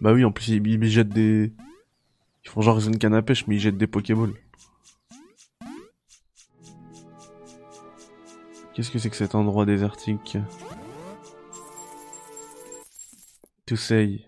[0.00, 1.52] Bah oui, en plus, ils, jettent des...
[2.44, 4.34] Ils font genre ils ont une canne à pêche, mais ils jettent des Pokéballs.
[8.74, 10.36] Qu'est-ce que c'est que cet endroit désertique?
[13.66, 14.26] To say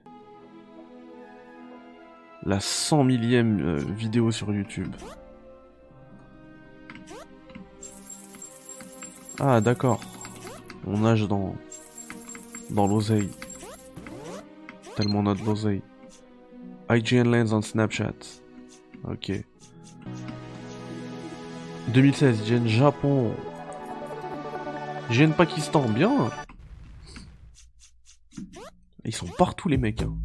[2.47, 4.95] la 100 millième euh, vidéo sur YouTube.
[9.41, 10.01] Ah d'accord.
[10.87, 11.57] On nage dans
[12.71, 13.31] dans l'oseille.
[14.95, 15.83] Tellement on a de l'oseille.
[16.91, 18.43] IGN Lens on Snapchat.
[19.05, 19.33] Ok.
[21.89, 23.33] 2016, IGN Japon.
[25.11, 26.31] IGN Pakistan, bien.
[29.05, 30.03] Ils sont partout les mecs.
[30.03, 30.17] Hein.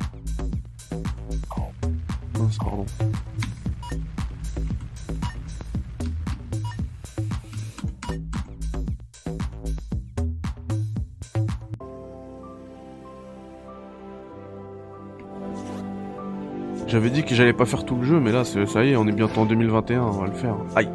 [16.92, 19.08] J'avais dit que j'allais pas faire tout le jeu, mais là, ça y est, on
[19.08, 20.58] est bientôt en 2021, on va le faire.
[20.76, 20.90] Aïe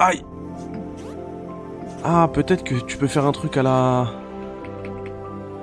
[0.00, 0.24] Aïe
[2.02, 4.08] ah, peut-être que tu peux faire un truc à la...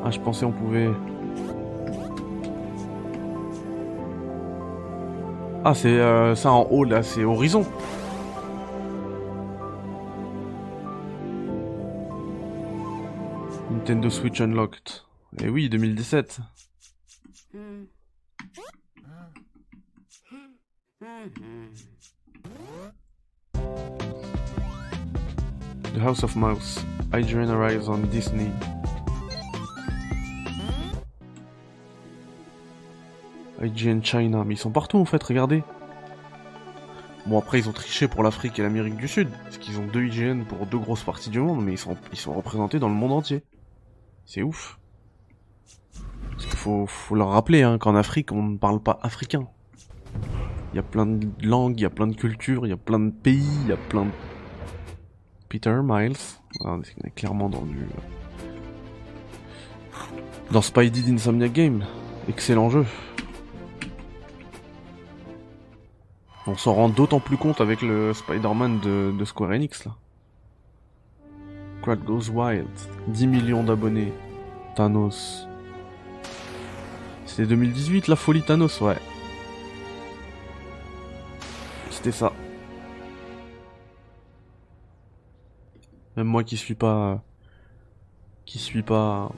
[0.05, 0.87] Ah, je pensais on pouvait...
[5.65, 7.65] Ah, c'est euh, ça en haut, là, c'est Horizon.
[13.89, 15.03] Nintendo Switch Unlocked.
[15.41, 16.41] Eh oui, 2017.
[25.81, 26.85] The House of Mouse.
[27.13, 28.51] Adrian arrives on Disney.
[33.59, 35.63] IGN China, mais ils sont partout en fait, regardez.
[37.25, 40.03] Bon après ils ont triché pour l'Afrique et l'Amérique du Sud, parce qu'ils ont deux
[40.03, 42.93] IGN pour deux grosses parties du monde, mais ils sont, ils sont représentés dans le
[42.93, 43.43] monde entier.
[44.29, 44.77] C'est ouf.
[46.33, 49.47] Parce qu'il faut, leur rappeler hein, qu'en Afrique on ne parle pas africain.
[50.71, 52.77] Il y a plein de langues, il y a plein de cultures, il y a
[52.77, 54.11] plein de pays, il y a plein de
[55.49, 56.13] Peter Miles.
[56.63, 57.87] Ah, on est clairement dans du.
[60.51, 61.83] Dans Spidey d'Insomnia Game.
[62.27, 62.85] Excellent jeu.
[66.45, 69.95] On s'en rend d'autant plus compte avec le Spider-Man de, Square Enix là.
[71.95, 72.67] Goes Wild.
[73.07, 74.13] 10 millions d'abonnés.
[74.75, 75.47] Thanos.
[77.25, 78.97] C'était 2018 la folie Thanos, ouais.
[81.89, 82.31] C'était ça.
[86.15, 87.21] Même moi qui suis pas.
[88.45, 89.31] Qui suis pas.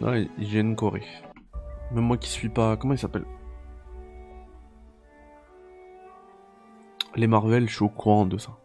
[0.00, 1.06] Ouais, une Corée.
[1.92, 2.76] Même moi qui suis pas.
[2.76, 3.24] Comment il s'appelle?
[7.16, 8.58] Les Marvel, je suis au courant de ça.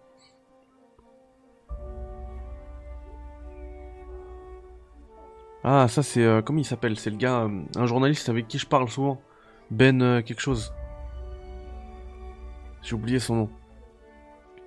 [5.71, 6.23] Ah, ça c'est.
[6.23, 6.97] Euh, comment il s'appelle?
[6.97, 7.41] C'est le gars.
[7.41, 9.21] Euh, un journaliste avec qui je parle souvent.
[9.69, 10.73] Ben euh, quelque chose.
[12.81, 13.49] J'ai oublié son nom.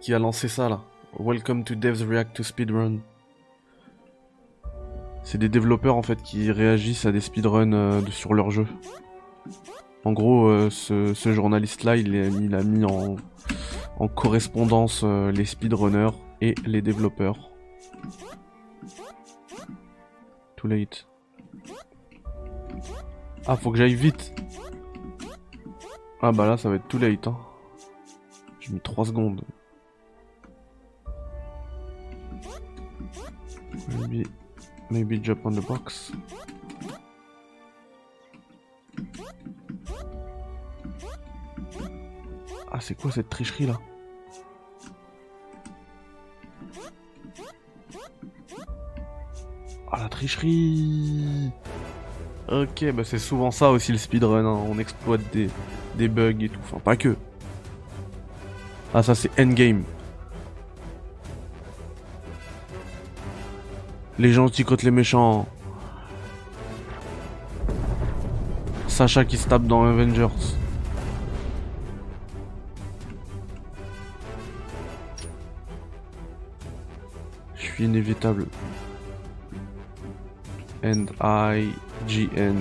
[0.01, 0.81] Qui a lancé ça là.
[1.19, 2.99] Welcome to Devs React to Speedrun.
[5.25, 8.69] C'est des développeurs en fait qui réagissent à des speedruns euh, sur leur jeu.
[10.05, 13.17] En gros, ce, journaliste-là, il, il, a mis en,
[14.07, 17.51] correspondance les speedrunners et les développeurs.
[20.65, 21.09] Late.
[23.47, 24.33] Ah, faut que j'aille vite.
[26.21, 27.27] Ah bah là, ça va être too late.
[27.27, 27.37] Hein.
[28.61, 29.43] J'ai mis 3 secondes.
[33.89, 34.29] Maybe,
[34.91, 36.13] maybe jump on the box.
[42.71, 43.79] Ah, c'est quoi cette tricherie là?
[49.95, 51.51] Ah, la tricherie
[52.49, 54.59] Ok, bah c'est souvent ça aussi le speedrun, hein.
[54.69, 57.15] on exploite des, bugs et tout, enfin pas que.
[58.95, 59.85] Ah ça c'est endgame.
[64.19, 65.47] Les gentils contre les méchants.
[68.89, 70.29] Sacha qui se tape dans Avengers.
[77.57, 78.47] Je suis inévitable.
[80.85, 81.69] And I
[82.09, 82.57] GN.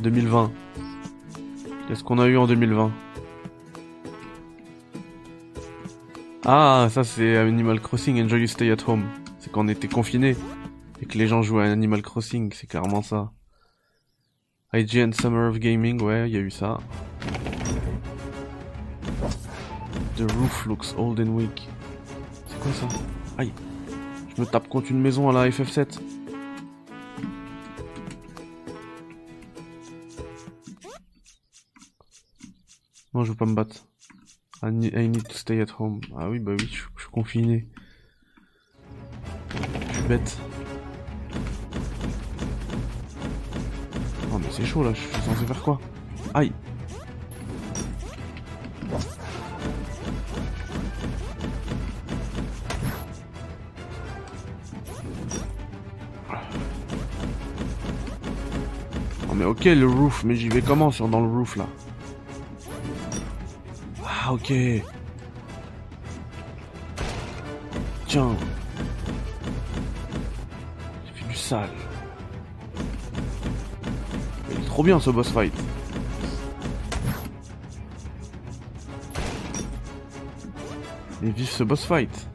[0.00, 0.50] 2020.
[1.88, 2.92] Qu'est-ce qu'on a eu en 2020
[6.46, 9.04] Ah, ça c'est Animal Crossing, Enjoy You Stay at Home.
[9.38, 10.36] C'est quand on était confinés
[11.00, 13.30] et que les gens jouaient à Animal Crossing, c'est clairement ça.
[14.72, 16.78] IGN Summer of Gaming, ouais, il y a eu ça.
[20.16, 21.68] The roof looks old and weak.
[22.46, 22.88] C'est quoi ça?
[23.38, 23.52] Aïe.
[24.40, 26.00] Me tape contre une maison à la FF7.
[33.12, 33.84] Non, je veux pas me battre.
[34.62, 36.00] I need, to stay at home.
[36.16, 37.68] Ah oui, bah oui, je, suis confiné.
[39.90, 40.38] Je suis bête.
[44.32, 45.78] Oh mais c'est chaud là, je suis censé faire quoi?
[46.32, 46.52] Aïe
[59.40, 61.66] mais ok le roof, mais j'y vais comment sur dans le roof là
[64.04, 64.52] ah, ok.
[68.06, 68.36] Tiens.
[71.06, 71.70] J'ai fait du sale.
[74.50, 75.54] Il est trop bien ce boss fight.
[81.22, 82.28] Et vive ce boss fight.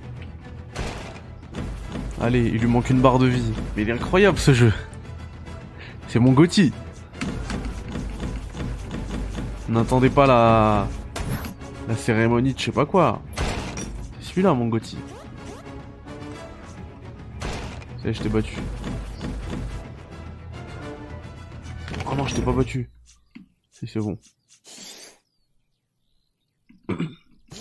[2.19, 3.53] Allez, il lui manque une barre de vie.
[3.75, 4.73] Mais il est incroyable ce jeu.
[6.07, 6.73] C'est mon Gotti.
[9.67, 10.87] N'attendez pas la...
[11.87, 13.21] La cérémonie de je sais pas quoi.
[14.19, 14.97] C'est celui-là, mon Gotti.
[17.97, 18.57] Ça y est, je t'ai battu.
[22.07, 22.89] Oh non, je t'ai pas battu.
[23.71, 24.17] Si, c'est bon.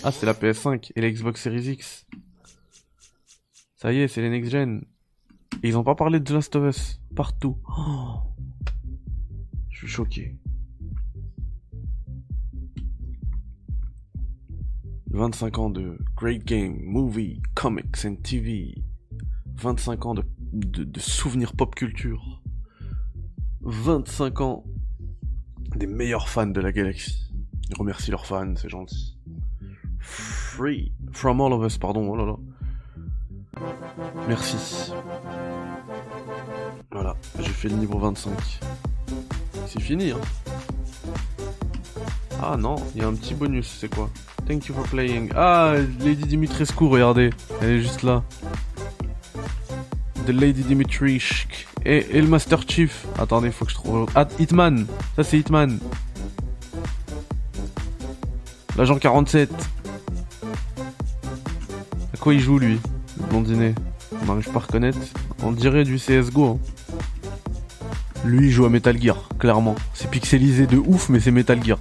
[0.03, 2.05] Ah, c'est la PS5 et la Xbox Series X.
[3.75, 4.85] Ça y est, c'est les next gen.
[5.61, 6.99] Et ils ont pas parlé de The Last of Us.
[7.15, 7.57] Partout.
[7.77, 8.21] Oh.
[9.69, 10.35] Je suis choqué.
[15.15, 18.75] 25 ans de great game, movie, comics and TV.
[19.55, 22.41] 25 ans de, de, souvenirs pop culture.
[23.61, 24.65] 25 ans
[25.77, 27.31] des meilleurs fans de la galaxie.
[27.69, 29.17] Ils remercient leurs fans, c'est gentil.
[29.99, 30.91] Free.
[31.13, 32.35] From all of us, pardon, oh là là.
[34.27, 34.91] Merci.
[36.91, 38.33] Voilà, j'ai fait le niveau 25.
[39.67, 40.19] C'est fini, hein.
[42.41, 44.09] Ah non, il y a un petit bonus, c'est quoi?
[44.47, 45.31] Thank you for playing.
[45.35, 47.31] Ah, Lady Dimitrescu, regardez.
[47.61, 48.23] Elle est juste là.
[50.25, 51.21] The Lady Dimitri.
[51.85, 53.05] Et, et le Master Chief.
[53.17, 54.07] Attendez, faut que je trouve.
[54.15, 54.85] Ah, Hitman.
[55.15, 55.79] Ça, c'est Hitman.
[58.77, 59.49] L'agent 47.
[62.13, 62.79] À quoi il joue, lui
[63.19, 63.73] Le blondinet?
[64.21, 64.97] On n'arrive pas à reconnaître.
[65.43, 66.45] On dirait du CSGO.
[66.45, 66.59] Hein.
[68.25, 69.75] Lui, il joue à Metal Gear, clairement.
[69.93, 71.77] C'est pixelisé de ouf, mais c'est Metal Gear.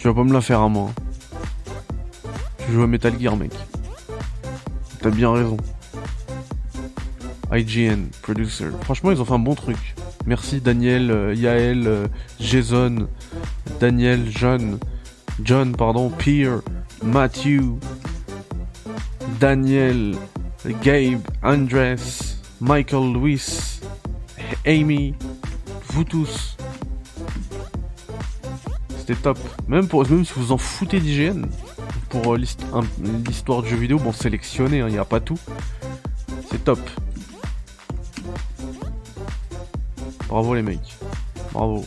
[0.00, 0.90] Tu vas pas me la faire à moi.
[2.64, 3.52] Tu joues à Metal Gear, mec.
[5.02, 5.58] T'as bien raison.
[7.52, 8.68] IGN, producer.
[8.80, 9.94] Franchement, ils ont fait un bon truc.
[10.24, 12.06] Merci Daniel, euh, Yael, euh,
[12.40, 13.08] Jason,
[13.78, 14.78] Daniel, John,
[15.44, 16.62] John, pardon, Pierre,
[17.04, 17.78] Matthew,
[19.38, 20.16] Daniel,
[20.82, 23.82] Gabe, Andres, Michael, Louis,
[24.64, 25.14] Amy,
[25.90, 26.49] vous tous
[29.16, 29.38] top.
[29.68, 31.46] Même, pour, même si vous en foutez d'IGN,
[32.08, 35.38] pour euh, l'histoire du jeu vidéo, bon, sélectionné, il hein, n'y a pas tout.
[36.50, 36.80] C'est top.
[40.28, 40.96] Bravo les mecs.
[41.52, 41.84] Bravo.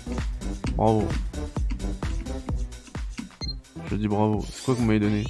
[0.76, 1.08] Bravo.
[3.90, 4.44] Je dis bravo.
[4.50, 5.24] C'est quoi que vous m'avez donné?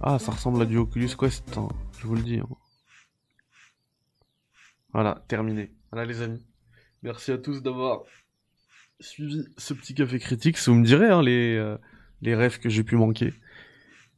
[0.00, 2.38] Ah, ça ressemble à du Oculus Quest, hein, je vous le dis.
[2.38, 2.48] Hein.
[4.92, 5.72] Voilà, terminé.
[5.90, 6.46] Voilà les amis.
[7.02, 8.02] Merci à tous d'avoir
[9.00, 10.58] suivi ce petit café critique.
[10.58, 11.76] Vous me direz hein, les, euh,
[12.22, 13.32] les rêves que j'ai pu manquer.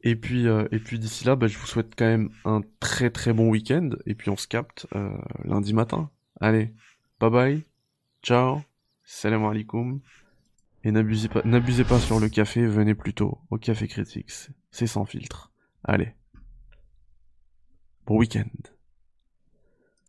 [0.01, 3.09] Et puis, euh, et puis d'ici là, bah, je vous souhaite quand même un très
[3.09, 3.89] très bon week-end.
[4.05, 6.09] Et puis on se capte euh, lundi matin.
[6.39, 6.73] Allez,
[7.19, 7.63] bye bye,
[8.23, 8.61] ciao,
[9.03, 9.99] salam alaikum.
[10.85, 14.49] Et n'abusez pas, n'abusez pas sur le café, venez plutôt au Café Critics.
[14.71, 15.51] C'est sans filtre.
[15.83, 16.13] Allez.
[18.05, 18.47] Bon week-end.